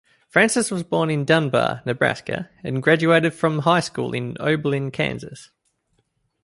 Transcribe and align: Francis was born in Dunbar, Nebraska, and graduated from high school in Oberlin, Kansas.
Francis 0.27 0.71
was 0.71 0.81
born 0.81 1.11
in 1.11 1.23
Dunbar, 1.25 1.83
Nebraska, 1.85 2.49
and 2.63 2.81
graduated 2.81 3.35
from 3.35 3.59
high 3.59 3.81
school 3.81 4.15
in 4.15 4.35
Oberlin, 4.39 4.89
Kansas. 4.89 5.51